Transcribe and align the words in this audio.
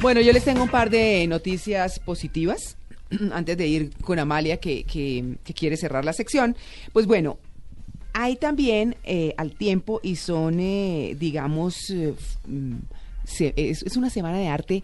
Bueno, 0.00 0.20
yo 0.20 0.32
les 0.32 0.44
tengo 0.44 0.62
un 0.62 0.68
par 0.68 0.90
de 0.90 1.26
noticias 1.26 1.98
positivas 1.98 2.76
antes 3.32 3.56
de 3.56 3.66
ir 3.66 3.90
con 4.02 4.18
Amalia 4.18 4.58
que, 4.58 4.84
que, 4.84 5.36
que 5.44 5.54
quiere 5.54 5.76
cerrar 5.76 6.04
la 6.04 6.12
sección. 6.12 6.56
Pues 6.92 7.06
bueno, 7.06 7.38
hay 8.12 8.36
también 8.36 8.96
eh, 9.04 9.34
al 9.36 9.52
tiempo 9.52 10.00
y 10.02 10.16
son, 10.16 10.60
eh, 10.60 11.16
digamos, 11.18 11.90
eh, 11.90 12.14
mm, 12.46 12.74
se- 13.24 13.54
es, 13.56 13.82
es 13.82 13.96
una 13.96 14.10
semana 14.10 14.38
de 14.38 14.48
arte 14.48 14.82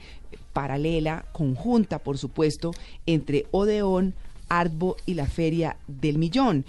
paralela, 0.52 1.24
conjunta, 1.32 1.98
por 1.98 2.18
supuesto, 2.18 2.73
entre 3.06 3.46
Odeón, 3.52 4.15
Artbo 4.48 4.96
y 5.06 5.15
la 5.15 5.26
Feria 5.26 5.76
del 5.88 6.18
Millón. 6.18 6.65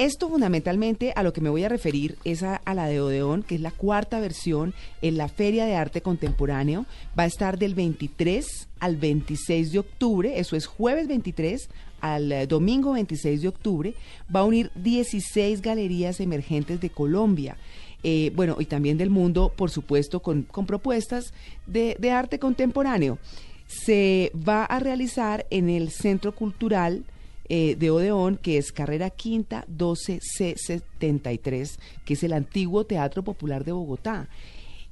Esto 0.00 0.30
fundamentalmente 0.30 1.12
a 1.14 1.22
lo 1.22 1.34
que 1.34 1.42
me 1.42 1.50
voy 1.50 1.62
a 1.62 1.68
referir 1.68 2.16
es 2.24 2.42
a, 2.42 2.62
la 2.72 2.86
de 2.86 3.02
Odeón, 3.02 3.42
que 3.42 3.56
es 3.56 3.60
la 3.60 3.70
cuarta 3.70 4.18
versión 4.18 4.72
en 5.02 5.18
la 5.18 5.28
Feria 5.28 5.66
de 5.66 5.76
Arte 5.76 6.00
Contemporáneo. 6.00 6.86
Va 7.18 7.24
a 7.24 7.26
estar 7.26 7.58
del 7.58 7.74
23 7.74 8.68
al 8.78 8.96
26 8.96 9.72
de 9.72 9.78
octubre, 9.78 10.40
eso 10.40 10.56
es 10.56 10.64
jueves 10.64 11.06
23 11.06 11.68
al 12.00 12.32
eh, 12.32 12.46
domingo 12.46 12.92
26 12.92 13.42
de 13.42 13.48
octubre. 13.48 13.94
Va 14.34 14.40
a 14.40 14.44
unir 14.44 14.70
16 14.74 15.60
galerías 15.60 16.18
emergentes 16.20 16.80
de 16.80 16.88
Colombia. 16.88 17.58
Eh, 18.02 18.32
bueno, 18.34 18.56
y 18.58 18.64
también 18.64 18.96
del 18.96 19.10
mundo, 19.10 19.52
por 19.54 19.68
supuesto, 19.68 20.20
con, 20.20 20.44
con 20.44 20.64
propuestas 20.64 21.34
de, 21.66 21.94
de 21.98 22.10
arte 22.10 22.38
contemporáneo. 22.38 23.18
Se 23.66 24.32
va 24.34 24.64
a 24.64 24.80
realizar 24.80 25.44
en 25.50 25.68
el 25.68 25.90
Centro 25.90 26.34
Cultural 26.34 27.04
eh, 27.52 27.74
de 27.76 27.90
Odeón, 27.90 28.36
que 28.36 28.58
es 28.58 28.70
Carrera 28.70 29.10
Quinta 29.10 29.64
12C73, 29.76 31.78
que 32.04 32.14
es 32.14 32.22
el 32.22 32.32
antiguo 32.32 32.86
Teatro 32.86 33.24
Popular 33.24 33.64
de 33.64 33.72
Bogotá. 33.72 34.28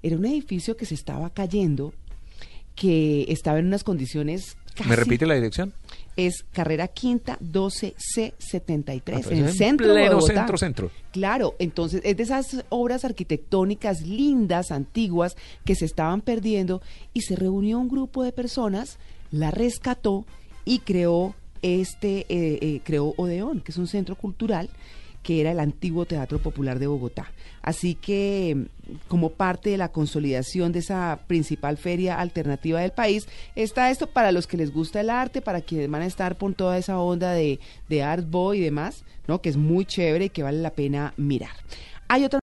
Era 0.03 0.17
un 0.17 0.25
edificio 0.27 0.77
que 0.77 0.85
se 0.85 0.95
estaba 0.95 1.31
cayendo, 1.31 1.95
que 2.75 3.27
estaba 3.29 3.61
en 3.61 3.67
unas 3.67 3.85
condiciones 3.85 4.57
casi... 4.75 4.89
¿Me 4.89 4.97
repite 4.97 5.25
la 5.25 5.35
dirección? 5.35 5.73
Es 6.17 6.45
Carrera 6.53 6.89
Quinta 6.89 7.39
12C73, 7.39 8.93
Ah, 8.97 9.03
pues 9.05 9.27
en 9.29 9.39
el 9.39 9.45
en 9.51 9.55
centro 9.55 9.95
de 9.95 10.09
Bogotá. 10.09 10.35
centro, 10.35 10.59
centro. 10.59 10.91
Claro, 11.13 11.55
entonces 11.61 12.01
es 12.05 12.17
de 12.17 12.25
esas 12.25 12.65
obras 12.71 13.05
arquitectónicas 13.05 14.01
lindas, 14.03 14.73
antiguas, 14.73 15.37
que 15.65 15.77
se 15.77 15.85
estaban 15.85 16.23
perdiendo 16.23 16.83
y 17.15 17.21
se 17.21 17.37
reunió 17.37 17.79
un 17.79 17.89
grupo 17.89 18.25
de 18.25 18.33
personas, 18.33 18.99
la 19.31 19.53
rescató 19.53 20.27
y 20.65 20.81
creó 20.81 21.37
este, 21.63 22.21
eh, 22.29 22.59
eh, 22.61 22.81
creó 22.85 23.15
Odeón, 23.17 23.61
que 23.61 23.73
es 23.73 23.79
un 23.79 23.87
centro 23.87 24.17
cultural 24.17 24.69
que 25.23 25.41
era 25.41 25.51
el 25.51 25.61
antiguo 25.61 26.07
Teatro 26.07 26.39
Popular 26.39 26.79
de 26.79 26.87
Bogotá. 26.87 27.31
Así 27.61 27.95
que, 27.95 28.69
como 29.09 29.31
parte 29.31 29.71
de 29.71 29.77
la 29.77 29.91
consolidación 29.91 30.73
de 30.73 30.79
esa 30.79 31.21
principal 31.27 31.77
feria 31.77 32.19
alternativa 32.19 32.81
del 32.81 32.93
país, 32.93 33.29
está 33.55 33.91
esto 33.91 34.07
para 34.07 34.33
los 34.33 34.47
que 34.47 34.57
les 34.57 34.73
gusta 34.73 35.01
el 35.01 35.11
arte, 35.11 35.43
para 35.43 35.61
quienes 35.61 35.91
van 35.91 36.03
a 36.03 36.07
estar 36.07 36.39
con 36.39 36.55
toda 36.55 36.79
esa 36.79 36.99
onda 36.99 37.33
de, 37.33 37.61
de 37.89 38.03
Art 38.03 38.25
Boy 38.31 38.59
y 38.59 38.63
demás, 38.63 39.05
¿no? 39.27 39.43
que 39.43 39.49
es 39.51 39.57
muy 39.57 39.85
chévere 39.85 40.27
y 40.27 40.31
que 40.31 40.43
vale 40.43 40.63
la 40.63 40.71
pena 40.71 41.13
mirar. 41.17 41.53
Hay 42.11 42.25
otra 42.25 42.37